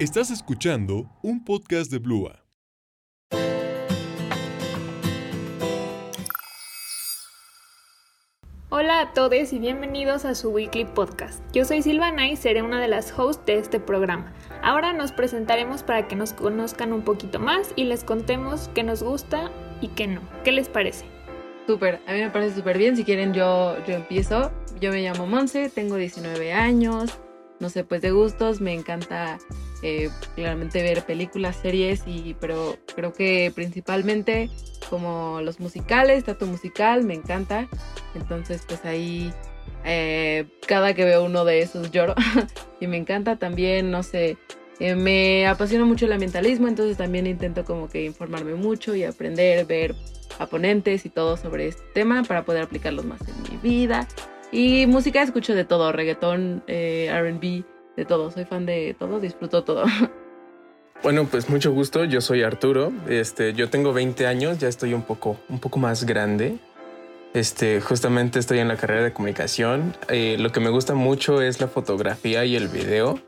[0.00, 2.42] Estás escuchando un podcast de Blua.
[8.70, 11.44] Hola a todos y bienvenidos a su weekly podcast.
[11.52, 14.32] Yo soy Silvana y seré una de las hosts de este programa.
[14.62, 19.02] Ahora nos presentaremos para que nos conozcan un poquito más y les contemos qué nos
[19.02, 19.50] gusta
[19.82, 20.22] y qué no.
[20.44, 21.04] ¿Qué les parece?
[21.66, 22.96] Súper, a mí me parece súper bien.
[22.96, 24.50] Si quieren yo, yo empiezo.
[24.80, 27.18] Yo me llamo Monse, tengo 19 años.
[27.58, 29.38] No sé, pues de gustos, me encanta
[29.82, 34.50] eh, claramente ver películas, series, y, pero creo que principalmente
[34.88, 37.68] como los musicales, teatro musical, me encanta.
[38.14, 39.32] Entonces pues ahí
[39.84, 42.14] eh, cada que veo uno de esos lloro
[42.80, 44.36] y me encanta también, no sé,
[44.78, 49.66] eh, me apasiona mucho el ambientalismo, entonces también intento como que informarme mucho y aprender,
[49.66, 49.94] ver
[50.38, 54.08] a ponentes y todo sobre este tema para poder aplicarlos más en mi vida.
[54.52, 57.64] Y música escucho de todo, reggaetón, eh, RB,
[57.96, 58.30] de todo.
[58.30, 59.84] Soy fan de todo, disfruto todo.
[61.02, 62.04] Bueno, pues mucho gusto.
[62.04, 62.92] Yo soy Arturo.
[63.08, 66.58] Este, yo tengo 20 años, ya estoy un poco, un poco más grande.
[67.32, 69.96] Este, justamente estoy en la carrera de comunicación.
[70.08, 73.18] Eh, lo que me gusta mucho es la fotografía y el video,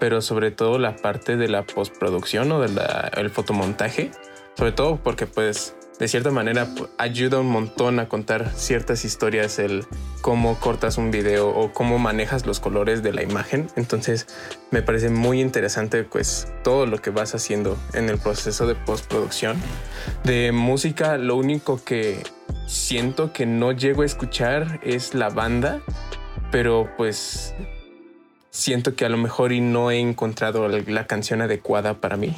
[0.00, 4.10] pero sobre todo la parte de la postproducción o del fotomontaje.
[4.56, 6.66] Sobre todo porque pues de cierta manera
[6.98, 9.86] ayuda un montón a contar ciertas historias, el
[10.20, 13.68] cómo cortas un video o cómo manejas los colores de la imagen.
[13.76, 14.26] Entonces
[14.72, 19.56] me parece muy interesante pues todo lo que vas haciendo en el proceso de postproducción.
[20.24, 22.24] De música, lo único que
[22.66, 25.82] siento que no llego a escuchar es la banda,
[26.50, 27.54] pero pues
[28.50, 32.34] siento que a lo mejor y no he encontrado la canción adecuada para mí.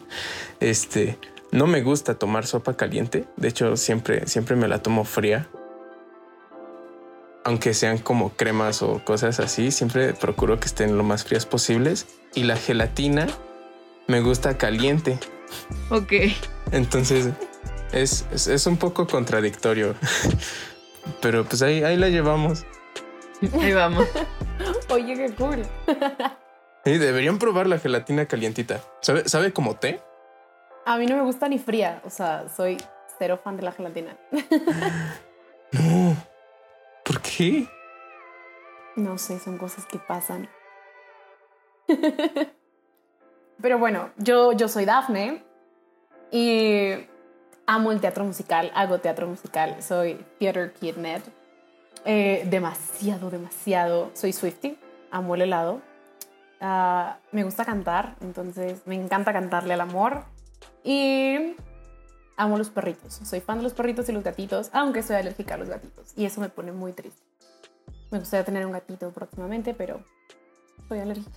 [0.60, 1.18] este,
[1.52, 3.24] no me gusta tomar sopa caliente.
[3.36, 5.48] De hecho, siempre, siempre me la tomo fría.
[7.44, 12.06] Aunque sean como cremas o cosas así, siempre procuro que estén lo más frías posibles.
[12.34, 13.26] Y la gelatina
[14.06, 15.18] me gusta caliente.
[15.90, 16.12] Ok.
[16.70, 17.30] Entonces,
[17.92, 19.94] es, es, un poco contradictorio.
[21.22, 22.64] Pero pues ahí, ahí la llevamos.
[23.60, 24.06] Ahí vamos.
[24.88, 25.62] Oye, qué cool.
[26.82, 28.82] Y deberían probar la gelatina calientita.
[29.02, 30.00] ¿Sabe, ¿Sabe como té?
[30.90, 32.76] A mí no me gusta ni fría, o sea, soy
[33.16, 34.16] cero fan de la gelatina.
[35.70, 36.16] no.
[37.04, 37.68] ¿Por qué?
[38.96, 40.48] No sé, son cosas que pasan.
[43.62, 45.44] Pero bueno, yo, yo soy Dafne
[46.32, 47.06] y
[47.68, 51.22] amo el teatro musical, hago teatro musical, soy theater kid net.
[52.04, 54.10] Eh, demasiado, demasiado.
[54.14, 54.76] Soy Swifty,
[55.12, 55.82] amo el helado.
[56.60, 60.24] Ah, me gusta cantar, entonces me encanta cantarle al amor.
[60.84, 61.56] Y
[62.36, 63.20] amo los perritos.
[63.24, 66.12] Soy fan de los perritos y los gatitos, aunque soy alérgica a los gatitos.
[66.16, 67.22] Y eso me pone muy triste.
[68.10, 70.02] Me gustaría tener un gatito próximamente, pero
[70.88, 71.30] soy alérgica.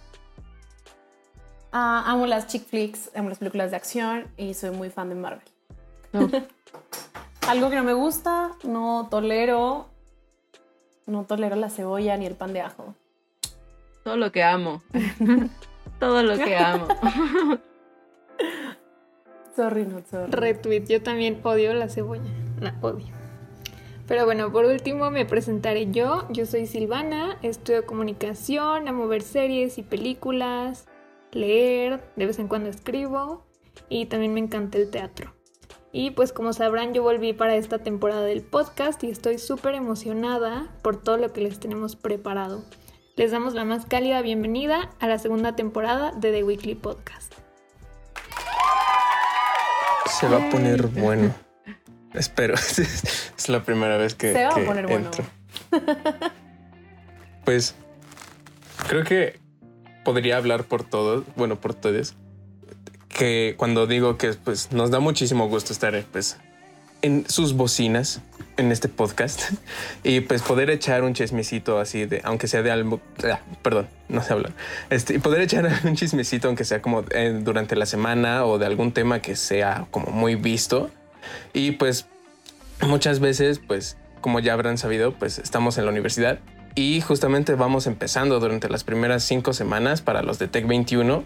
[1.71, 5.15] Ah, amo las chick flicks, amo las películas de acción y soy muy fan de
[5.15, 5.47] Marvel.
[7.47, 9.89] Algo que no me gusta, no tolero,
[11.07, 12.95] no tolero la cebolla ni el pan de ajo.
[14.03, 14.81] Todo lo que amo.
[15.99, 16.87] Todo lo que amo.
[19.55, 20.31] Sorry, no, sorry.
[20.31, 22.31] Retweet, yo también odio la cebolla.
[22.59, 23.13] La odio.
[24.07, 26.27] Pero bueno, por último me presentaré yo.
[26.29, 30.87] Yo soy Silvana, estudio comunicación, amo ver series y películas,
[31.31, 33.45] leer, de vez en cuando escribo
[33.89, 35.33] y también me encanta el teatro.
[35.91, 40.75] Y pues como sabrán, yo volví para esta temporada del podcast y estoy súper emocionada
[40.81, 42.63] por todo lo que les tenemos preparado.
[43.15, 47.42] Les damos la más cálida bienvenida a la segunda temporada de The Weekly Podcast
[50.19, 51.33] se va a poner bueno.
[52.13, 52.53] Espero.
[53.37, 55.23] es la primera vez que, se va a poner entro.
[57.43, 57.75] Pues
[58.87, 59.39] creo que
[60.03, 62.15] podría hablar por todos, bueno, por todos,
[63.09, 66.37] que cuando digo que pues nos da muchísimo gusto estar pues
[67.03, 68.21] en sus bocinas
[68.57, 69.41] en este podcast
[70.03, 72.99] y pues poder echar un chismecito así de, aunque sea de algo,
[73.29, 74.53] ah, perdón, no sé hablar,
[74.89, 78.91] este, poder echar un chismecito aunque sea como eh, durante la semana o de algún
[78.91, 80.89] tema que sea como muy visto
[81.53, 82.07] y pues
[82.81, 86.39] muchas veces pues como ya habrán sabido pues estamos en la universidad
[86.75, 91.23] y justamente vamos empezando durante las primeras cinco semanas para los de Tech 21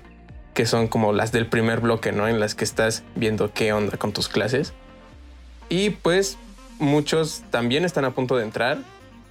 [0.54, 2.28] que son como las del primer bloque, ¿no?
[2.28, 4.74] En las que estás viendo qué onda con tus clases.
[5.69, 6.38] Y pues
[6.80, 8.80] muchos también están a punto de entrar.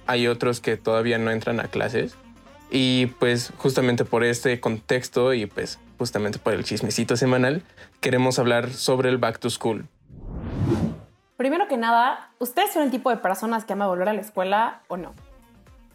[0.05, 2.15] Hay otros que todavía no entran a clases.
[2.69, 7.63] Y pues justamente por este contexto y pues justamente por el chismecito semanal,
[8.01, 9.87] queremos hablar sobre el back to school.
[11.37, 14.81] Primero que nada, ¿ustedes son el tipo de personas que ama volver a la escuela
[14.87, 15.13] o no?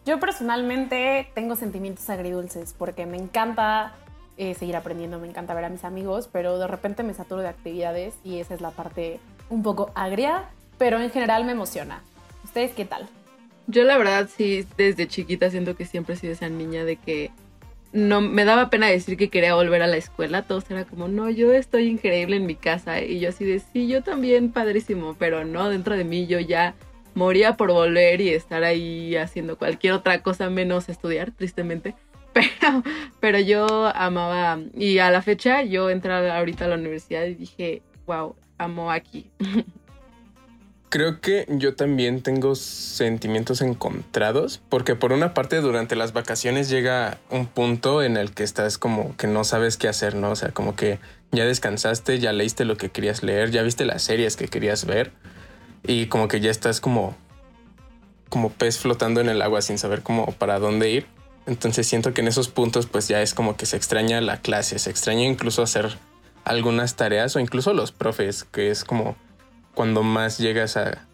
[0.05, 3.93] Yo personalmente tengo sentimientos agridulces porque me encanta
[4.37, 7.49] eh, seguir aprendiendo, me encanta ver a mis amigos, pero de repente me saturo de
[7.49, 9.21] actividades y esa es la parte
[9.53, 10.45] un poco agria,
[10.79, 12.03] pero en general me emociona.
[12.43, 13.09] ¿Ustedes qué tal?
[13.67, 17.31] Yo la verdad sí, desde chiquita siento que siempre he sido esa niña de que
[17.93, 20.43] no me daba pena decir que quería volver a la escuela.
[20.43, 23.03] Todos era como, no, yo estoy increíble en mi casa.
[23.03, 25.15] Y yo así de, sí, yo también, padrísimo.
[25.19, 26.75] Pero no, dentro de mí yo ya
[27.15, 31.95] moría por volver y estar ahí haciendo cualquier otra cosa menos estudiar, tristemente.
[32.33, 32.83] Pero,
[33.21, 37.83] pero yo amaba, y a la fecha yo entré ahorita a la universidad y dije,
[38.07, 39.31] wow, amo aquí.
[40.93, 47.17] Creo que yo también tengo sentimientos encontrados, porque por una parte durante las vacaciones llega
[47.31, 50.31] un punto en el que estás como que no sabes qué hacer, ¿no?
[50.31, 50.99] O sea, como que
[51.31, 55.13] ya descansaste, ya leíste lo que querías leer, ya viste las series que querías ver
[55.83, 57.17] y como que ya estás como
[58.29, 61.07] como pez flotando en el agua sin saber cómo para dónde ir.
[61.47, 64.79] Entonces siento que en esos puntos pues ya es como que se extraña la clase,
[64.79, 65.97] se extraña incluso hacer
[66.45, 69.17] algunas tareas o incluso los profes, que es como
[69.75, 71.07] cuando más llegas a,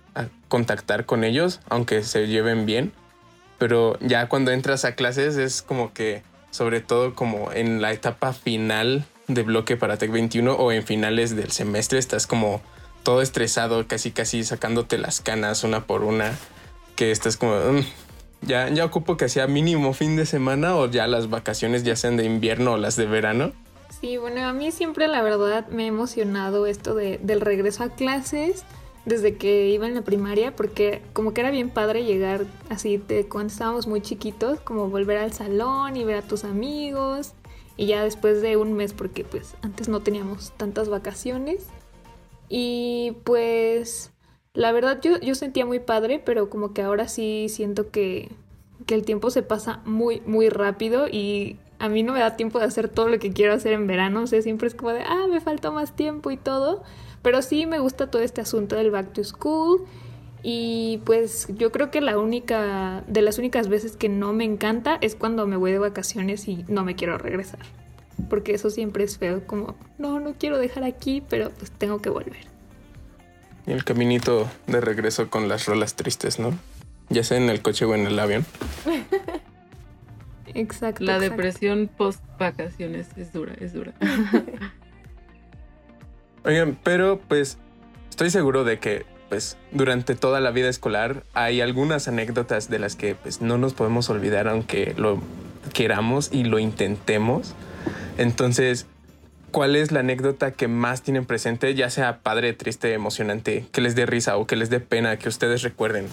[0.49, 2.93] contactar con ellos, aunque se lleven bien.
[3.59, 8.33] Pero ya cuando entras a clases es como que, sobre todo como en la etapa
[8.33, 12.63] final de bloque para Tech 21 o en finales del semestre, estás como
[13.03, 16.33] todo estresado, casi casi sacándote las canas una por una,
[16.97, 17.85] que estás como, mm,
[18.43, 22.17] ya, ya ocupo que sea mínimo fin de semana o ya las vacaciones ya sean
[22.17, 23.53] de invierno o las de verano.
[23.89, 27.89] Sí, bueno, a mí siempre la verdad me ha emocionado esto de, del regreso a
[27.91, 28.65] clases
[29.05, 33.27] desde que iba en la primaria, porque como que era bien padre llegar así de
[33.27, 37.33] cuando estábamos muy chiquitos, como volver al salón y ver a tus amigos,
[37.77, 41.67] y ya después de un mes, porque pues antes no teníamos tantas vacaciones.
[42.49, 44.11] Y pues
[44.53, 48.31] la verdad yo, yo sentía muy padre, pero como que ahora sí siento que,
[48.87, 52.59] que el tiempo se pasa muy, muy rápido y a mí no me da tiempo
[52.59, 55.03] de hacer todo lo que quiero hacer en verano, o sea, siempre es como de,
[55.03, 56.83] ah, me falta más tiempo y todo,
[57.23, 59.85] pero sí me gusta todo este asunto del back to school
[60.43, 64.99] y pues yo creo que la única, de las únicas veces que no me encanta
[65.01, 67.61] es cuando me voy de vacaciones y no me quiero regresar,
[68.29, 72.11] porque eso siempre es feo, como, no, no quiero dejar aquí, pero pues tengo que
[72.11, 72.47] volver.
[73.67, 76.59] Y el caminito de regreso con las rolas tristes, ¿no?
[77.11, 78.45] Ya sea en el coche o en el avión.
[80.59, 81.05] Exacto.
[81.05, 83.95] La depresión post vacaciones es dura, es dura.
[86.45, 87.59] Oigan, pero pues
[88.11, 92.97] estoy seguro de que pues durante toda la vida escolar hay algunas anécdotas de las
[92.97, 95.23] que pues no nos podemos olvidar aunque lo
[95.73, 97.55] queramos y lo intentemos.
[98.17, 98.87] Entonces,
[99.53, 103.95] ¿cuál es la anécdota que más tienen presente, ya sea padre, triste, emocionante, que les
[103.95, 106.09] dé risa o que les dé pena, que ustedes recuerden?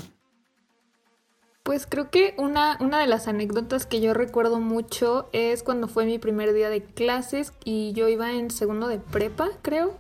[1.66, 6.06] Pues creo que una, una de las anécdotas que yo recuerdo mucho es cuando fue
[6.06, 9.96] mi primer día de clases y yo iba en segundo de prepa, creo.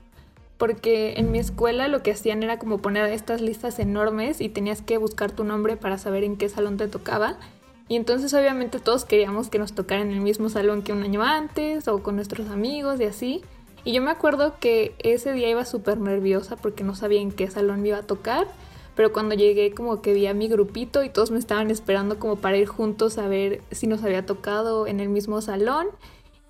[0.59, 4.83] Porque en mi escuela lo que hacían era como poner estas listas enormes y tenías
[4.83, 7.35] que buscar tu nombre para saber en qué salón te tocaba.
[7.87, 11.23] Y entonces obviamente todos queríamos que nos tocara en el mismo salón que un año
[11.23, 13.41] antes o con nuestros amigos y así.
[13.83, 17.49] Y yo me acuerdo que ese día iba súper nerviosa porque no sabía en qué
[17.49, 18.45] salón me iba a tocar
[18.95, 22.37] pero cuando llegué como que vi a mi grupito y todos me estaban esperando como
[22.37, 25.87] para ir juntos a ver si nos había tocado en el mismo salón.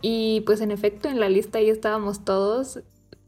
[0.01, 2.79] Y pues en efecto en la lista ahí estábamos todos.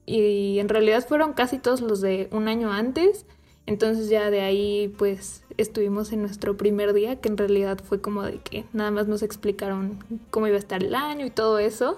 [0.05, 3.25] Y en realidad fueron casi todos los de un año antes,
[3.65, 8.23] entonces ya de ahí pues estuvimos en nuestro primer día que en realidad fue como
[8.23, 11.97] de que nada más nos explicaron cómo iba a estar el año y todo eso.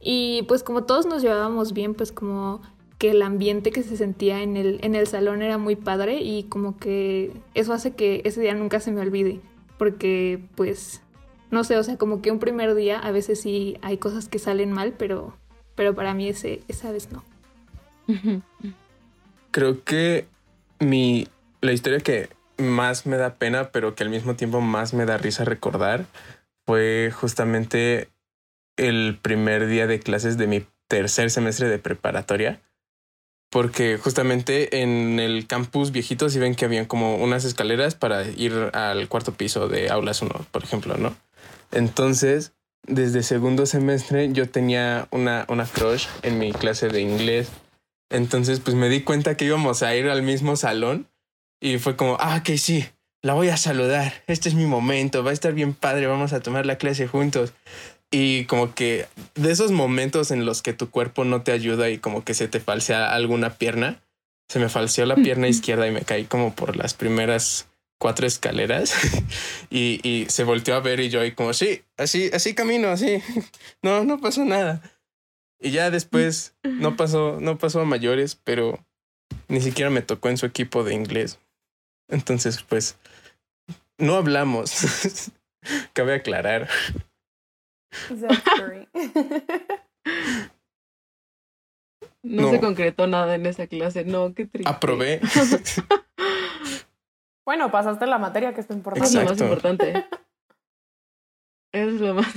[0.00, 2.60] Y pues como todos nos llevábamos bien pues como
[3.00, 6.42] que el ambiente que se sentía en el, en el salón era muy padre y
[6.44, 9.40] como que eso hace que ese día nunca se me olvide,
[9.78, 11.00] porque pues,
[11.50, 14.38] no sé, o sea, como que un primer día a veces sí hay cosas que
[14.38, 15.34] salen mal, pero,
[15.76, 17.24] pero para mí ese, esa vez no.
[19.50, 20.26] Creo que
[20.78, 21.26] mi,
[21.62, 22.28] la historia que
[22.58, 26.04] más me da pena, pero que al mismo tiempo más me da risa recordar,
[26.66, 28.10] fue justamente
[28.76, 32.60] el primer día de clases de mi tercer semestre de preparatoria
[33.50, 38.52] porque justamente en el campus viejito sí ven que habían como unas escaleras para ir
[38.72, 41.14] al cuarto piso de aulas 1, por ejemplo, ¿no?
[41.72, 42.52] Entonces,
[42.86, 47.48] desde segundo semestre yo tenía una, una crush en mi clase de inglés.
[48.08, 51.08] Entonces, pues me di cuenta que íbamos a ir al mismo salón
[51.60, 52.86] y fue como, ah, que sí,
[53.22, 56.40] la voy a saludar, este es mi momento, va a estar bien padre, vamos a
[56.40, 57.52] tomar la clase juntos.
[58.10, 61.98] Y como que de esos momentos en los que tu cuerpo no te ayuda y
[61.98, 64.02] como que se te falsea alguna pierna,
[64.48, 67.68] se me falseó la pierna izquierda y me caí como por las primeras
[68.00, 68.94] cuatro escaleras
[69.70, 73.22] y, y se volteó a ver y yo ahí como, sí, así, así camino, así,
[73.82, 74.82] no, no pasó nada.
[75.60, 78.82] Y ya después no pasó, no pasó a mayores, pero
[79.48, 81.38] ni siquiera me tocó en su equipo de inglés.
[82.08, 82.96] Entonces, pues,
[83.98, 85.30] no hablamos.
[85.92, 86.68] Cabe aclarar.
[92.22, 92.50] No, No.
[92.50, 94.04] se concretó nada en esa clase.
[94.04, 94.70] No, qué triste.
[94.70, 95.20] Aprobé.
[97.46, 99.08] bueno, pasaste la materia, que es lo importante.
[99.08, 99.44] Es lo más Exacto.
[99.44, 100.06] importante.
[101.72, 102.34] Es lo más.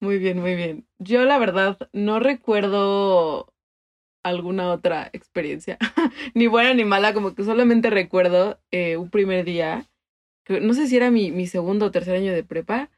[0.00, 0.86] Muy bien, muy bien.
[0.98, 3.52] Yo, la verdad, no recuerdo
[4.24, 5.78] alguna otra experiencia,
[6.34, 9.86] ni buena ni mala, como que solamente recuerdo eh, un primer día,
[10.44, 12.90] que no sé si era mi, mi segundo o tercer año de prepa,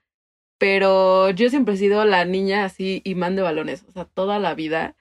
[0.63, 4.55] pero yo siempre he sido la niña así imán de balones, o sea, toda la
[4.55, 4.95] vida,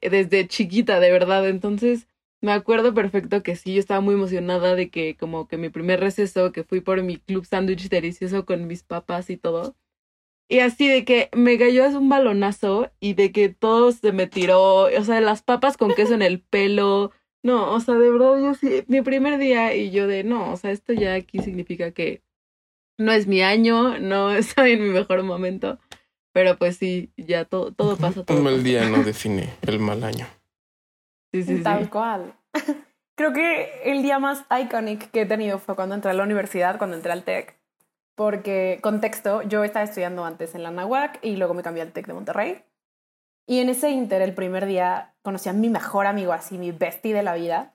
[0.00, 1.48] eh, desde chiquita, de verdad.
[1.48, 2.08] Entonces,
[2.40, 6.00] me acuerdo perfecto que sí, yo estaba muy emocionada de que como que mi primer
[6.00, 9.76] receso, que fui por mi club sándwich delicioso con mis papás y todo.
[10.48, 14.86] Y así de que me cayó un balonazo y de que todo se me tiró,
[14.86, 17.12] o sea, las papas con queso en el pelo.
[17.44, 20.56] No, o sea, de verdad, yo sí, mi primer día y yo de, no, o
[20.56, 22.22] sea, esto ya aquí significa que
[22.98, 25.78] no es mi año, no estoy en mi mejor momento.
[26.32, 28.24] Pero pues sí, ya todo, todo pasa.
[28.24, 30.26] Todo Un mal día no define el mal año.
[31.32, 31.62] Sí, sí, sí.
[31.62, 32.34] Tal cual.
[33.16, 36.78] Creo que el día más iconic que he tenido fue cuando entré a la universidad,
[36.78, 37.56] cuando entré al TEC.
[38.16, 42.06] Porque, contexto, yo estaba estudiando antes en la NAWAC y luego me cambié al TEC
[42.08, 42.64] de Monterrey.
[43.46, 47.14] Y en ese inter, el primer día, conocí a mi mejor amigo, así, mi bestie
[47.14, 47.73] de la vida.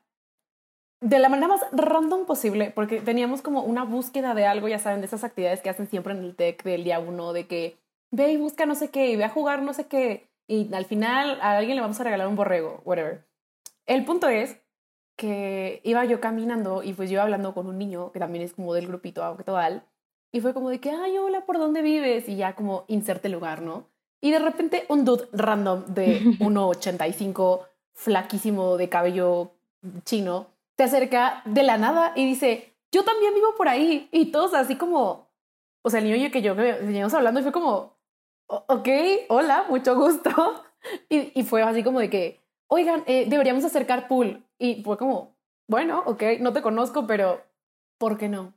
[1.01, 4.99] De la manera más random posible, porque teníamos como una búsqueda de algo, ya saben,
[4.99, 7.77] de esas actividades que hacen siempre en el TEC del día uno, de que
[8.11, 10.85] ve y busca no sé qué, y ve a jugar no sé qué, y al
[10.85, 13.23] final a alguien le vamos a regalar un borrego, whatever.
[13.85, 14.59] El punto es
[15.15, 18.73] que iba yo caminando y pues yo hablando con un niño que también es como
[18.73, 19.83] del grupito actual
[20.31, 22.29] y fue como de que, ay, hola, ¿por dónde vives?
[22.29, 23.87] Y ya como inserte lugar, ¿no?
[24.21, 29.51] Y de repente un dude random de 1,85, flaquísimo, de cabello
[30.03, 30.47] chino,
[30.79, 34.07] se acerca de la nada y dice, yo también vivo por ahí.
[34.13, 35.27] Y todos así como,
[35.83, 37.97] o sea, el niño que yo que veníamos hablando y fue como,
[38.47, 38.87] "O- ok,
[39.29, 40.31] hola, mucho gusto.
[41.09, 44.45] Y, y fue así como de que, oigan, eh, deberíamos acercar pool.
[44.57, 45.35] Y fue como,
[45.67, 47.43] bueno, ok, no te conozco, pero
[47.99, 48.53] ¿por qué no?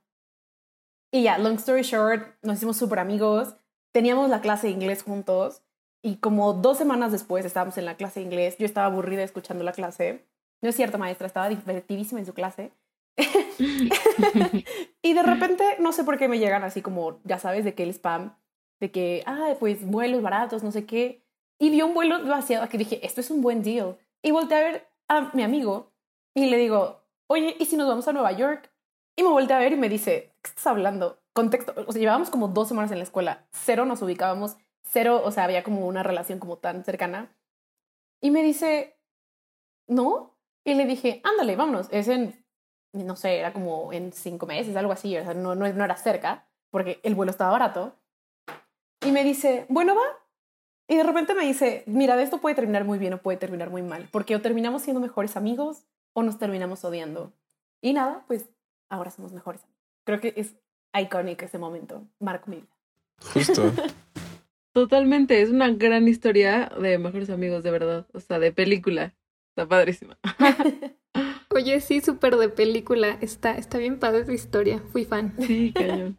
[1.12, 3.56] Y ya, long story short, nos hicimos súper amigos,
[3.92, 5.62] teníamos la clase de inglés juntos
[6.02, 9.64] y como dos semanas después estábamos en la clase de inglés, yo estaba aburrida escuchando
[9.64, 10.24] la clase.
[10.62, 12.72] No es cierto, maestra, estaba divertidísima en su clase.
[15.02, 17.82] y de repente, no sé por qué me llegan así como, ya sabes, de que
[17.82, 18.34] el spam,
[18.80, 21.22] de que, ah, pues vuelos baratos, no sé qué.
[21.58, 23.96] Y vi un vuelo vaciado que dije, esto es un buen deal.
[24.22, 25.92] Y volteé a ver a mi amigo
[26.34, 28.72] y le digo, oye, ¿y si nos vamos a Nueva York?
[29.16, 31.20] Y me volteé a ver y me dice, ¿qué estás hablando?
[31.32, 35.30] Contexto, o sea, llevábamos como dos semanas en la escuela, cero nos ubicábamos, cero, o
[35.30, 37.34] sea, había como una relación como tan cercana.
[38.20, 38.96] Y me dice,
[39.86, 40.31] ¿no?
[40.64, 42.44] Y le dije, ándale, vámonos, es en,
[42.92, 45.96] no sé, era como en cinco meses, algo así, o sea, no, no, no era
[45.96, 47.96] cerca, porque el vuelo estaba barato.
[49.04, 50.02] Y me dice, bueno, va.
[50.88, 53.82] Y de repente me dice, mira, esto puede terminar muy bien o puede terminar muy
[53.82, 57.32] mal, porque o terminamos siendo mejores amigos o nos terminamos odiando.
[57.80, 58.48] Y nada, pues
[58.90, 59.80] ahora somos mejores amigos.
[60.04, 60.54] Creo que es
[60.94, 62.06] icónico ese momento.
[62.20, 62.76] Marco mi vida.
[63.32, 63.72] Justo.
[64.72, 68.06] Totalmente, es una gran historia de mejores amigos, de verdad.
[68.12, 69.14] O sea, de película.
[69.54, 70.18] Está padrísima.
[71.50, 73.18] Oye, sí, súper de película.
[73.20, 74.82] Está, está bien padre tu historia.
[74.90, 75.34] Fui fan.
[75.46, 76.18] Sí, cañón.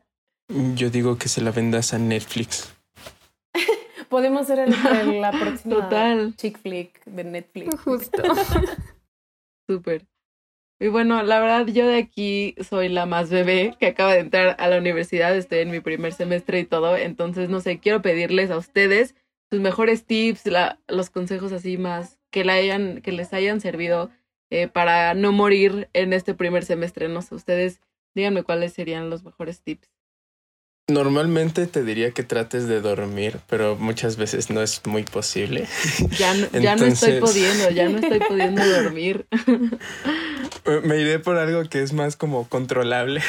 [0.76, 2.76] Yo digo que se la vendas a Netflix.
[4.10, 6.36] Podemos ser el, el- la próxima Total.
[6.36, 7.80] chick flick de Netflix.
[7.82, 8.22] Justo.
[9.68, 10.06] Súper.
[10.80, 14.56] Y bueno, la verdad, yo de aquí soy la más bebé que acaba de entrar
[14.60, 15.36] a la universidad.
[15.36, 16.98] Estoy en mi primer semestre y todo.
[16.98, 19.16] Entonces, no sé, quiero pedirles a ustedes
[19.50, 24.10] sus mejores tips, la- los consejos así más que, la hayan, que les hayan servido
[24.50, 27.08] eh, para no morir en este primer semestre.
[27.08, 27.80] No sé, ustedes
[28.16, 29.88] díganme cuáles serían los mejores tips.
[30.90, 35.68] Normalmente te diría que trates de dormir, pero muchas veces no es muy posible.
[36.18, 39.28] Ya no, ya no estoy pudiendo, ya no estoy pudiendo dormir.
[40.84, 43.22] Me iré por algo que es más como controlable,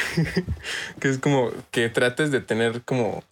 [0.99, 3.23] que es como que trates de tener como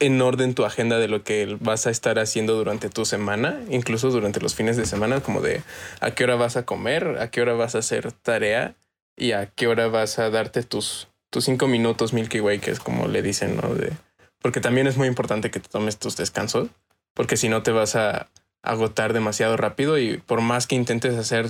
[0.00, 4.10] en orden tu agenda de lo que vas a estar haciendo durante tu semana, incluso
[4.10, 5.62] durante los fines de semana, como de
[6.00, 8.74] a qué hora vas a comer, a qué hora vas a hacer tarea
[9.16, 12.80] y a qué hora vas a darte tus, tus cinco minutos Milky Way, que es
[12.80, 13.74] como le dicen, ¿no?
[13.74, 13.92] De,
[14.40, 16.68] porque también es muy importante que te tomes tus descansos,
[17.12, 18.28] porque si no te vas a
[18.62, 21.46] agotar demasiado rápido y por más que intentes hacer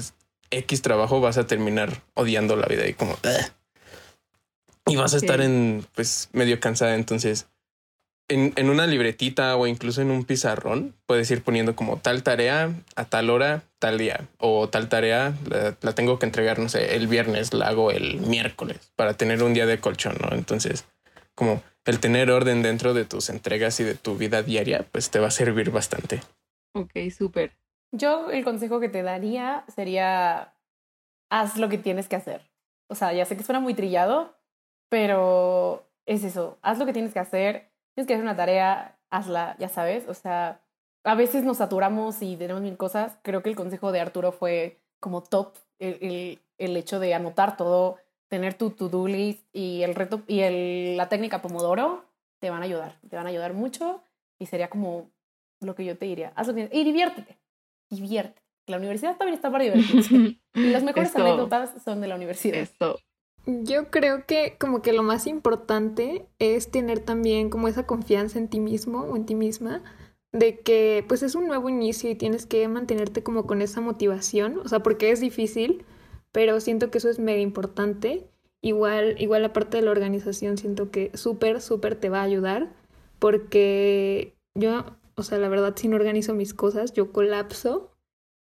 [0.50, 3.12] X trabajo vas a terminar odiando la vida y como...
[3.12, 3.52] "Ugh".
[4.86, 6.96] y vas a estar en, pues, medio cansada.
[6.96, 7.46] Entonces,
[8.30, 13.04] en, una libretita o incluso en un pizarrón, puedes ir poniendo como tal tarea a
[13.04, 14.28] tal hora, tal día.
[14.38, 18.20] O tal tarea la, la tengo que entregar, no sé, el viernes, la hago el
[18.20, 20.34] miércoles para tener un día de colchón, ¿no?
[20.34, 20.84] Entonces,
[21.34, 25.18] como el tener orden dentro de tus entregas y de tu vida diaria, pues te
[25.18, 26.22] va a servir bastante.
[26.74, 27.52] Ok, súper.
[27.92, 30.54] Yo el consejo que te daría sería,
[31.30, 32.48] haz lo que tienes que hacer.
[32.88, 34.36] O sea, ya sé que suena muy trillado,
[34.88, 37.69] pero es eso, haz lo que tienes que hacer.
[37.94, 40.08] Tienes que hacer una tarea, hazla, ya sabes.
[40.08, 40.60] O sea,
[41.04, 43.18] a veces nos saturamos y tenemos mil cosas.
[43.22, 47.56] Creo que el consejo de Arturo fue como top, el, el, el hecho de anotar
[47.56, 52.04] todo, tener tu to-do list y el reto y el, la técnica Pomodoro
[52.38, 54.02] te van a ayudar, te van a ayudar mucho
[54.38, 55.10] y sería como
[55.60, 56.32] lo que yo te diría.
[56.36, 57.38] Haz lo que y diviértete,
[57.90, 58.40] diviértete.
[58.66, 60.38] La universidad también está para divertirse.
[60.54, 62.58] Y las mejores anécdotas son de la universidad.
[62.58, 62.98] Eso.
[63.46, 68.48] Yo creo que como que lo más importante es tener también como esa confianza en
[68.48, 69.82] ti mismo o en ti misma
[70.32, 74.58] de que pues es un nuevo inicio y tienes que mantenerte como con esa motivación,
[74.60, 75.84] o sea, porque es difícil,
[76.32, 78.28] pero siento que eso es mega importante.
[78.62, 82.72] Igual, igual la parte de la organización siento que súper, súper te va a ayudar
[83.18, 84.84] porque yo,
[85.16, 87.90] o sea, la verdad si no organizo mis cosas, yo colapso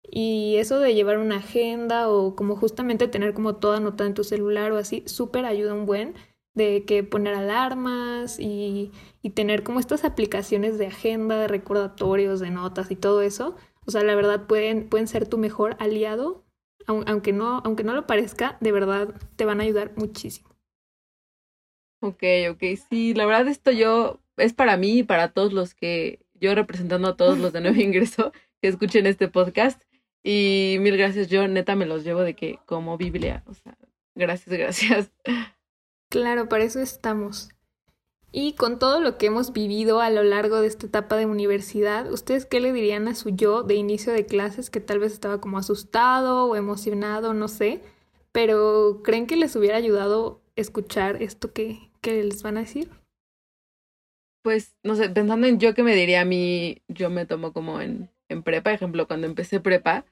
[0.09, 4.23] y eso de llevar una agenda o como justamente tener como todo anotado en tu
[4.23, 6.15] celular o así, súper ayuda un buen
[6.53, 12.49] de que poner alarmas y, y tener como estas aplicaciones de agenda, de recordatorios, de
[12.51, 13.55] notas y todo eso.
[13.85, 16.43] O sea, la verdad pueden, pueden ser tu mejor aliado,
[16.87, 20.49] aun- aunque no, aunque no lo parezca, de verdad te van a ayudar muchísimo.
[21.99, 26.19] Ok, ok, sí, la verdad esto yo es para mí y para todos los que,
[26.35, 29.81] yo representando a todos los de nuevo ingreso que escuchen este podcast
[30.29, 33.77] y mil gracias, yo neta me los llevo de que como Biblia, o sea,
[34.13, 35.11] gracias, gracias.
[36.09, 37.49] Claro, para eso estamos.
[38.33, 42.11] Y con todo lo que hemos vivido a lo largo de esta etapa de universidad,
[42.11, 45.39] ¿ustedes qué le dirían a su yo de inicio de clases que tal vez estaba
[45.39, 47.81] como asustado o emocionado, no sé?
[48.33, 52.89] Pero ¿creen que les hubiera ayudado escuchar esto que, que les van a decir?
[54.41, 57.79] Pues, no sé, pensando en yo que me diría a mí, yo me tomo como
[57.79, 60.05] en, en prepa, ejemplo, cuando empecé prepa,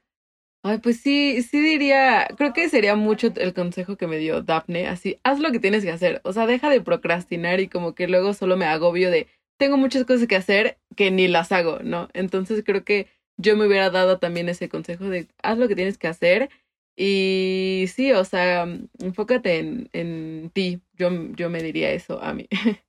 [0.66, 4.88] ay, pues sí, sí diría, creo que sería mucho el consejo que me dio Daphne,
[4.88, 8.08] así, haz lo que tienes que hacer, o sea, deja de procrastinar y como que
[8.08, 12.10] luego solo me agobio de, tengo muchas cosas que hacer que ni las hago, ¿no?
[12.14, 16.00] Entonces creo que yo me hubiera dado también ese consejo de, haz lo que tienes
[16.00, 16.50] que hacer
[16.98, 18.68] y sí, o sea,
[19.00, 22.48] enfócate en, en ti, yo, yo me diría eso a mí.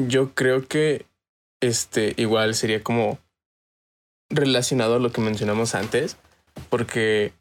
[0.00, 1.06] Yo creo que
[1.60, 3.18] este igual sería como
[4.30, 6.16] relacionado a lo que mencionamos antes,
[6.68, 7.32] porque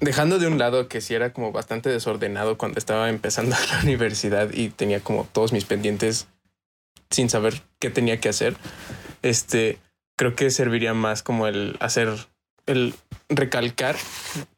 [0.00, 4.50] dejando de un lado que sí era como bastante desordenado cuando estaba empezando la universidad
[4.52, 6.28] y tenía como todos mis pendientes
[7.10, 8.56] sin saber qué tenía que hacer,
[9.22, 9.78] este
[10.16, 12.08] creo que serviría más como el hacer
[12.66, 12.94] el
[13.28, 13.96] recalcar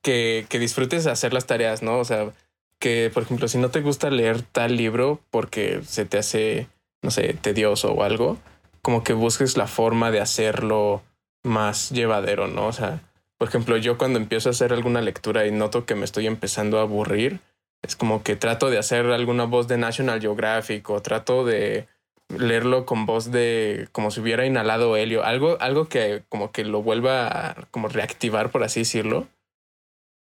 [0.01, 1.99] que, que disfrutes hacer las tareas, ¿no?
[1.99, 2.31] O sea,
[2.79, 6.69] que por ejemplo, si no te gusta leer tal libro porque se te hace
[7.07, 8.37] no sé, tedioso o algo,
[8.83, 11.03] como que busques la forma de hacerlo
[11.45, 12.67] más llevadero, ¿no?
[12.67, 13.01] O sea,
[13.39, 16.79] por ejemplo, yo cuando empiezo a hacer alguna lectura y noto que me estoy empezando
[16.79, 17.41] a aburrir,
[17.83, 21.87] es como que trato de hacer alguna voz de National Geographic o trato de
[22.29, 26.83] leerlo con voz de como si hubiera inhalado helio, algo, algo que como que lo
[26.83, 29.29] vuelva a como reactivar, por así decirlo,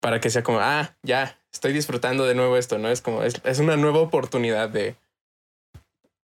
[0.02, 2.90] para que sea como, ah, ya, estoy disfrutando de nuevo esto, ¿no?
[2.90, 4.96] Es como, es, es una nueva oportunidad de,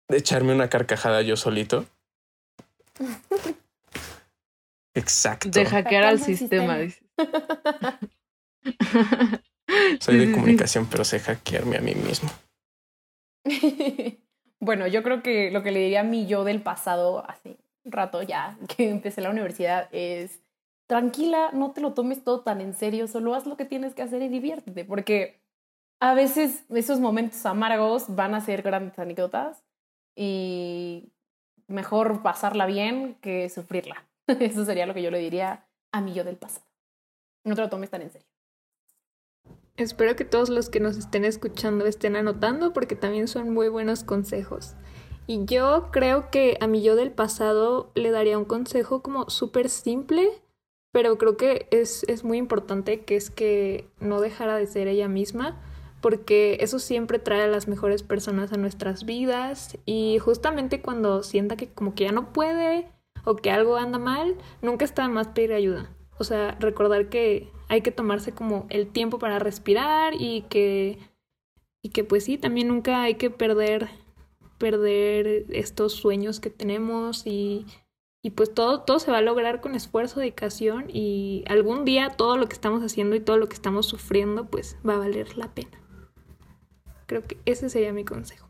[0.08, 1.84] de echarme una carcajada yo solito.
[4.96, 5.50] Exacto.
[5.50, 6.78] De hackear al sistema.
[10.00, 12.30] Soy de comunicación, pero sé hackearme a mí mismo.
[14.60, 17.92] bueno, yo creo que lo que le diría a mí yo del pasado, hace un
[17.92, 20.40] rato ya que empecé la universidad, es
[20.86, 24.02] tranquila, no te lo tomes todo tan en serio, solo haz lo que tienes que
[24.02, 25.40] hacer y diviértete, porque
[26.00, 29.62] a veces esos momentos amargos van a ser grandes anécdotas
[30.14, 31.12] y
[31.66, 34.05] mejor pasarla bien que sufrirla.
[34.40, 36.66] Eso sería lo que yo le diría a mí yo del pasado.
[37.44, 38.26] No te lo tomes tan en serio.
[39.76, 44.04] Espero que todos los que nos estén escuchando estén anotando porque también son muy buenos
[44.04, 44.74] consejos.
[45.26, 49.68] Y yo creo que a mi yo del pasado le daría un consejo como súper
[49.68, 50.30] simple,
[50.92, 55.08] pero creo que es, es muy importante que es que no dejara de ser ella
[55.08, 55.60] misma,
[56.00, 61.56] porque eso siempre trae a las mejores personas a nuestras vidas y justamente cuando sienta
[61.56, 62.88] que como que ya no puede
[63.26, 65.90] o que algo anda mal, nunca está más pedir ayuda.
[66.16, 70.98] O sea, recordar que hay que tomarse como el tiempo para respirar y que,
[71.82, 73.88] y que pues sí, también nunca hay que perder,
[74.58, 77.66] perder estos sueños que tenemos y,
[78.22, 82.36] y pues todo, todo se va a lograr con esfuerzo, dedicación y algún día todo
[82.36, 85.52] lo que estamos haciendo y todo lo que estamos sufriendo pues va a valer la
[85.52, 85.82] pena.
[87.06, 88.45] Creo que ese sería mi consejo.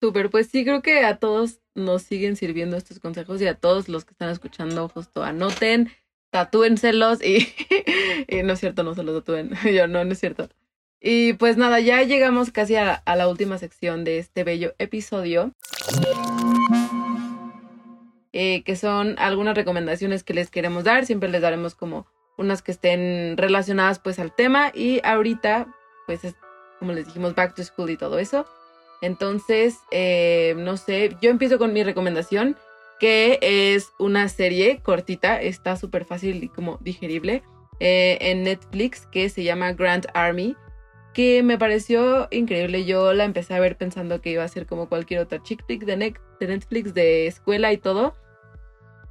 [0.00, 3.88] Súper, pues sí, creo que a todos nos siguen sirviendo estos consejos y a todos
[3.88, 5.90] los que están escuchando, justo anoten,
[6.30, 7.48] tatúenselos y,
[8.44, 10.48] no es cierto, no se los tatúen, yo no, no es cierto.
[11.00, 15.52] Y pues nada, ya llegamos casi a, a la última sección de este bello episodio.
[18.38, 21.06] Eh, que son algunas recomendaciones que les queremos dar.
[21.06, 22.06] Siempre les daremos como
[22.36, 24.72] unas que estén relacionadas pues al tema.
[24.74, 25.74] Y ahorita,
[26.06, 26.34] pues es
[26.78, 28.46] como les dijimos, back to school y todo eso.
[29.00, 32.56] Entonces, eh, no sé, yo empiezo con mi recomendación,
[32.98, 37.42] que es una serie cortita, está súper fácil y como digerible,
[37.78, 40.56] eh, en Netflix, que se llama Grand Army,
[41.12, 42.84] que me pareció increíble.
[42.84, 45.84] Yo la empecé a ver pensando que iba a ser como cualquier otra chick flick
[45.84, 48.14] de, de Netflix, de escuela y todo.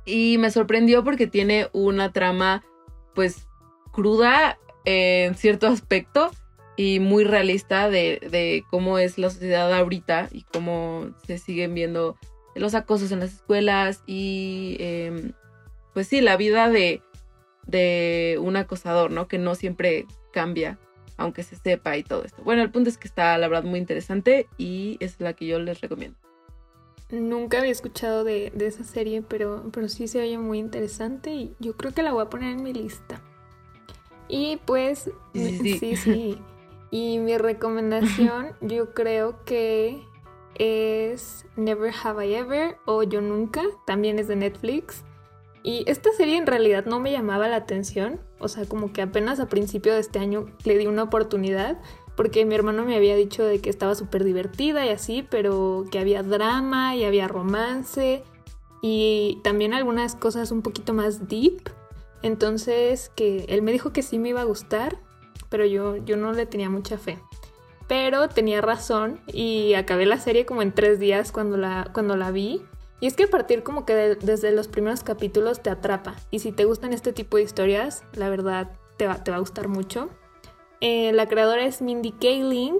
[0.06, 2.64] Y me sorprendió porque tiene una trama,
[3.14, 3.48] pues,
[3.92, 6.32] cruda en cierto aspecto
[6.78, 12.18] y muy realista de, de, cómo es la sociedad ahorita y cómo se siguen viendo
[12.56, 15.32] los acosos en las escuelas y eh,
[15.94, 17.02] pues sí, la vida de,
[17.66, 19.28] de un acosador, ¿no?
[19.28, 20.78] Que no siempre cambia,
[21.18, 22.44] aunque se sepa y todo esto.
[22.44, 25.60] Bueno, el punto es que está, la verdad, muy interesante y es la que yo
[25.60, 26.18] les recomiendo.
[27.12, 31.56] Nunca había escuchado de, de esa serie, pero, pero sí se oye muy interesante y
[31.60, 33.22] yo creo que la voy a poner en mi lista.
[34.28, 35.96] Y pues, Sí, sí, sí.
[35.96, 36.42] sí.
[36.96, 40.02] Y mi recomendación, yo creo que
[40.58, 45.04] es Never Have I Ever o Yo Nunca, también es de Netflix.
[45.62, 49.42] Y esta serie en realidad no me llamaba la atención, o sea, como que apenas
[49.42, 51.82] a principio de este año le di una oportunidad,
[52.16, 56.00] porque mi hermano me había dicho de que estaba súper divertida y así, pero que
[56.00, 58.24] había drama y había romance
[58.82, 61.72] y también algunas cosas un poquito más deep.
[62.22, 64.98] Entonces, que él me dijo que sí me iba a gustar,
[65.56, 67.18] pero yo, yo no le tenía mucha fe.
[67.88, 72.30] Pero tenía razón y acabé la serie como en tres días cuando la, cuando la
[72.32, 72.62] vi.
[73.00, 76.18] Y es que a partir como que de, desde los primeros capítulos te atrapa.
[76.30, 79.40] Y si te gustan este tipo de historias, la verdad te va, te va a
[79.40, 80.10] gustar mucho.
[80.82, 82.76] Eh, la creadora es Mindy Kaling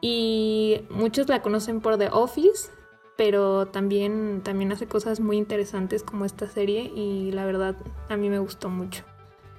[0.00, 2.70] y muchos la conocen por The Office,
[3.16, 7.76] pero también, también hace cosas muy interesantes como esta serie y la verdad
[8.08, 9.04] a mí me gustó mucho.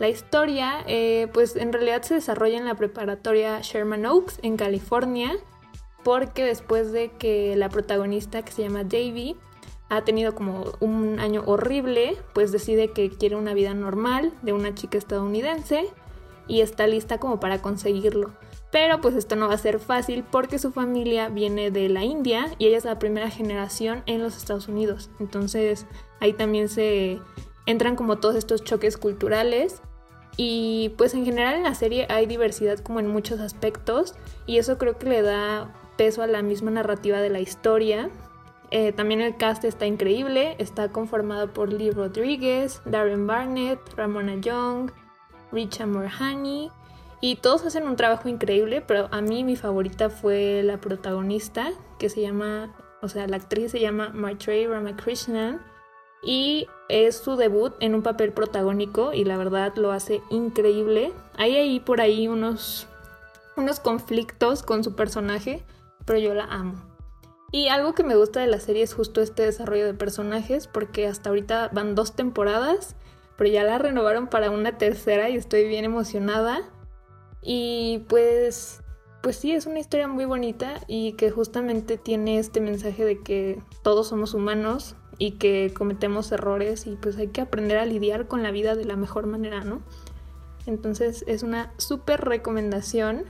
[0.01, 5.29] La historia, eh, pues en realidad se desarrolla en la preparatoria Sherman Oaks, en California,
[6.03, 9.35] porque después de que la protagonista, que se llama Davy,
[9.89, 14.73] ha tenido como un año horrible, pues decide que quiere una vida normal de una
[14.73, 15.85] chica estadounidense
[16.47, 18.31] y está lista como para conseguirlo.
[18.71, 22.47] Pero pues esto no va a ser fácil porque su familia viene de la India
[22.57, 25.11] y ella es la primera generación en los Estados Unidos.
[25.19, 25.85] Entonces
[26.19, 27.19] ahí también se
[27.67, 29.83] entran como todos estos choques culturales
[30.37, 34.15] y pues en general en la serie hay diversidad como en muchos aspectos
[34.45, 38.09] y eso creo que le da peso a la misma narrativa de la historia.
[38.71, 44.91] Eh, también el cast está increíble, está conformado por Lee Rodriguez, Darren Barnett, Ramona Young,
[45.51, 46.71] Richa Morhani
[47.19, 52.09] y todos hacen un trabajo increíble, pero a mí mi favorita fue la protagonista que
[52.09, 55.61] se llama, o sea, la actriz se llama Maitreyi Ramakrishnan
[56.23, 61.13] y es su debut en un papel protagónico y la verdad lo hace increíble.
[61.37, 62.87] Hay ahí por ahí unos,
[63.57, 65.63] unos conflictos con su personaje,
[66.05, 66.75] pero yo la amo.
[67.51, 71.07] Y algo que me gusta de la serie es justo este desarrollo de personajes, porque
[71.07, 72.95] hasta ahorita van dos temporadas,
[73.35, 76.61] pero ya la renovaron para una tercera y estoy bien emocionada.
[77.41, 78.81] Y pues,
[79.21, 83.61] pues sí, es una historia muy bonita y que justamente tiene este mensaje de que
[83.81, 88.41] todos somos humanos, y que cometemos errores y pues hay que aprender a lidiar con
[88.41, 89.83] la vida de la mejor manera, ¿no?
[90.65, 93.25] Entonces es una súper recomendación.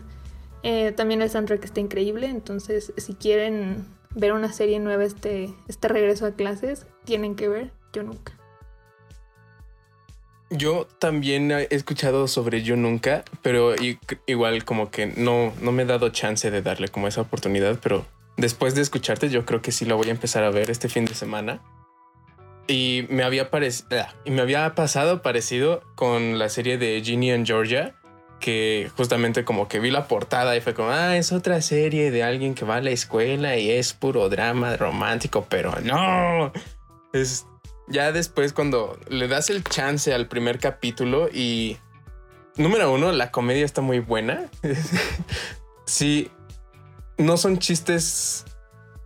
[0.63, 5.89] Eh, también el soundtrack está increíble, entonces si quieren ver una serie nueva este, este
[5.89, 8.31] regreso a clases, tienen que ver Yo Nunca.
[10.49, 13.75] Yo también he escuchado sobre Yo Nunca, pero
[14.27, 18.05] igual como que no, no me he dado chance de darle como esa oportunidad, pero
[18.37, 21.03] después de escucharte yo creo que sí lo voy a empezar a ver este fin
[21.03, 21.59] de semana.
[22.71, 23.49] Y me había,
[24.23, 27.95] y me había pasado parecido con la serie de Ginny and Georgia,
[28.39, 32.23] que justamente como que vi la portada y fue como, ah, es otra serie de
[32.23, 36.53] alguien que va a la escuela y es puro drama romántico, pero no.
[37.11, 37.45] Es
[37.89, 41.75] ya después cuando le das el chance al primer capítulo y
[42.55, 44.49] número uno, la comedia está muy buena.
[45.85, 46.31] sí,
[47.17, 48.45] no son chistes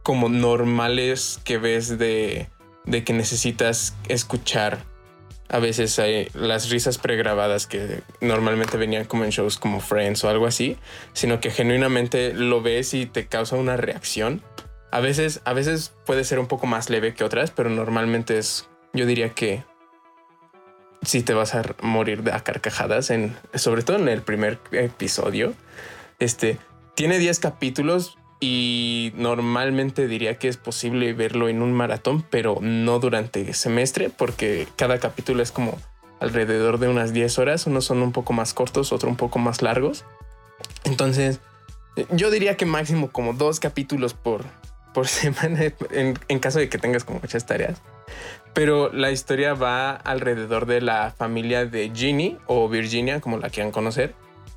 [0.04, 2.48] como normales que ves de,
[2.86, 4.84] de que necesitas escuchar
[5.48, 10.30] a veces hay las risas pregrabadas que normalmente venían como en shows como Friends o
[10.30, 10.78] algo así,
[11.14, 14.42] sino que genuinamente lo ves y te causa una reacción.
[14.92, 18.68] A veces, a veces puede ser un poco más leve que otras, pero normalmente es,
[18.94, 19.64] yo diría que
[21.04, 25.54] sí te vas a morir de a carcajadas, en, sobre todo en el primer episodio.
[26.18, 26.58] Este
[26.96, 33.00] tiene 10 capítulos, y normalmente diría que es posible verlo en un maratón, pero no
[33.00, 35.78] durante semestre, porque cada capítulo es como
[36.20, 39.62] alrededor de unas 10 horas, unos son un poco más cortos, otros un poco más
[39.62, 40.06] largos.
[40.84, 41.40] Entonces,
[42.12, 44.44] yo diría que máximo como dos capítulos por,
[44.94, 47.82] por semana en, en caso de que tengas como muchas tareas.
[48.54, 53.72] Pero la historia va alrededor de la familia de Ginny o Virginia, como la quieran
[53.72, 54.14] conocer,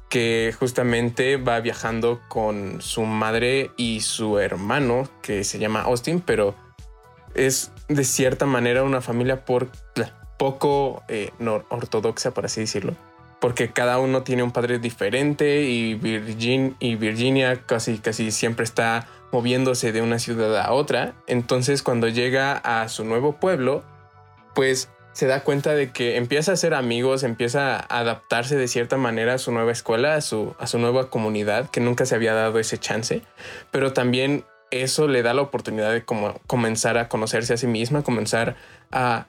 [0.08, 6.54] que justamente va viajando con su madre y su hermano, que se llama Austin, pero
[7.34, 9.68] es de cierta manera una familia por,
[10.38, 11.30] poco eh,
[11.68, 12.94] ortodoxa, por así decirlo.
[13.40, 16.00] Porque cada uno tiene un padre diferente y,
[16.80, 21.14] y Virginia casi, casi siempre está moviéndose de una ciudad a otra.
[21.26, 23.84] Entonces cuando llega a su nuevo pueblo,
[24.54, 28.98] pues se da cuenta de que empieza a ser amigos, empieza a adaptarse de cierta
[28.98, 32.34] manera a su nueva escuela, a su, a su nueva comunidad, que nunca se había
[32.34, 33.22] dado ese chance,
[33.72, 38.04] pero también eso le da la oportunidad de como comenzar a conocerse a sí misma,
[38.04, 38.54] comenzar
[38.92, 39.26] a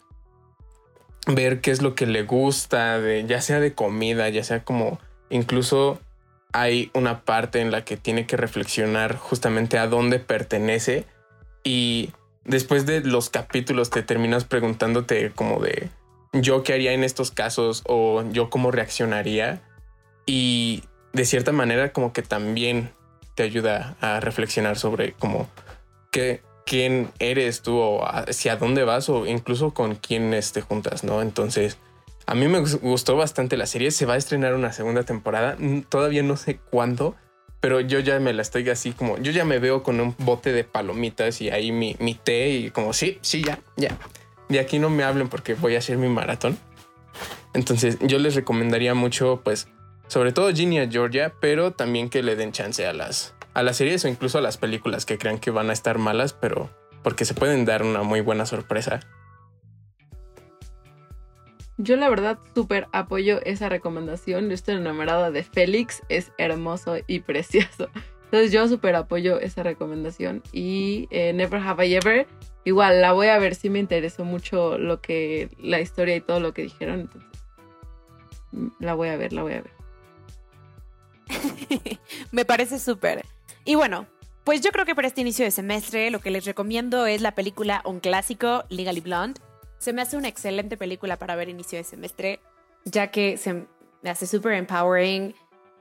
[1.25, 4.99] ver qué es lo que le gusta, de, ya sea de comida, ya sea como
[5.31, 5.99] incluso
[6.53, 11.07] hay una parte en la que tiene que reflexionar justamente a dónde pertenece
[11.63, 12.11] y
[12.49, 15.89] después de los capítulos te terminas preguntándote como de
[16.33, 19.61] yo qué haría en estos casos o yo cómo reaccionaría
[20.25, 20.83] y
[21.13, 22.91] de cierta manera como que también
[23.35, 25.47] te ayuda a reflexionar sobre como
[26.11, 31.21] qué, quién eres tú o hacia dónde vas o incluso con quién te juntas, ¿no?
[31.21, 31.77] Entonces,
[32.25, 35.55] a mí me gustó bastante la serie, se va a estrenar una segunda temporada,
[35.87, 37.15] todavía no sé cuándo,
[37.59, 40.53] pero yo ya me la estoy así como, yo ya me veo con un bote
[40.53, 43.97] de palomitas y ahí mi, mi té y como, sí, sí, ya, ya.
[44.47, 46.57] De aquí no me hablen porque voy a hacer mi maratón.
[47.53, 49.67] Entonces yo les recomendaría mucho, pues,
[50.07, 53.77] sobre todo Ginny a Georgia, pero también que le den chance a las, a las
[53.77, 56.69] series o incluso a las películas que crean que van a estar malas, pero
[57.03, 59.01] porque se pueden dar una muy buena sorpresa.
[61.81, 64.49] Yo la verdad súper apoyo esa recomendación.
[64.49, 67.87] Yo estoy enamorada de Félix, es hermoso y precioso.
[68.25, 70.43] Entonces yo súper apoyo esa recomendación.
[70.51, 72.27] Y eh, Never Have I Ever,
[72.65, 76.41] igual la voy a ver si me interesó mucho lo que, la historia y todo
[76.41, 77.09] lo que dijeron.
[78.51, 79.71] Mm, la voy a ver, la voy a ver.
[82.33, 83.23] me parece súper.
[83.63, 84.05] Y bueno,
[84.43, 87.35] pues yo creo que para este inicio de semestre lo que les recomiendo es la
[87.35, 89.39] película Un Clásico, Legally Blonde
[89.79, 92.39] se me hace una excelente película para ver inicio de semestre,
[92.85, 93.65] ya que se
[94.01, 95.33] me hace súper empowering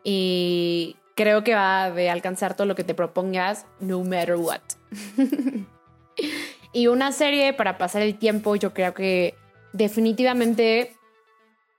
[0.05, 4.61] y creo que va de alcanzar todo lo que te propongas, no matter what.
[6.73, 9.35] y una serie para pasar el tiempo, yo creo que
[9.73, 10.97] definitivamente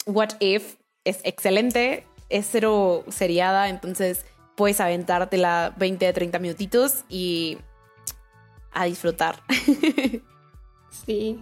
[0.06, 7.58] What If es excelente, es cero seriada, entonces puedes aventártela 20 a 30 minutitos y
[8.74, 9.42] a disfrutar.
[11.06, 11.42] sí,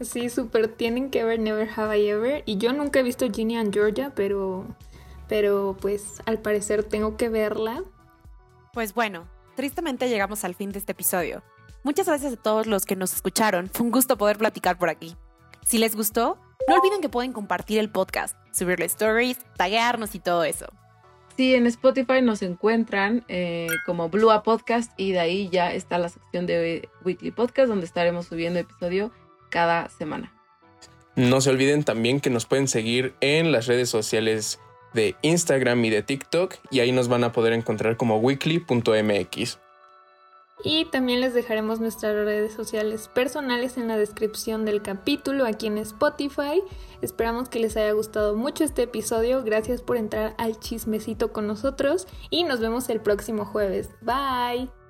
[0.00, 0.68] Sí, súper.
[0.68, 2.42] Tienen que ver Never Have I Ever.
[2.46, 4.66] Y yo nunca he visto Ginny and Georgia, pero,
[5.28, 7.82] pero pues al parecer tengo que verla.
[8.72, 11.42] Pues bueno, tristemente llegamos al fin de este episodio.
[11.82, 13.70] Muchas gracias a todos los que nos escucharon.
[13.72, 15.16] Fue un gusto poder platicar por aquí.
[15.64, 20.44] Si les gustó, no olviden que pueden compartir el podcast, subirle stories, taguearnos y todo
[20.44, 20.66] eso.
[21.36, 26.08] Sí, en Spotify nos encuentran eh, como Blua Podcast y de ahí ya está la
[26.08, 29.12] sección de Weekly Podcast donde estaremos subiendo episodio
[29.56, 30.30] cada semana.
[31.14, 34.60] No se olviden también que nos pueden seguir en las redes sociales
[34.92, 39.58] de Instagram y de TikTok y ahí nos van a poder encontrar como weekly.mx.
[40.62, 45.78] Y también les dejaremos nuestras redes sociales personales en la descripción del capítulo aquí en
[45.78, 46.62] Spotify.
[47.00, 49.42] Esperamos que les haya gustado mucho este episodio.
[49.42, 53.88] Gracias por entrar al chismecito con nosotros y nos vemos el próximo jueves.
[54.02, 54.85] Bye.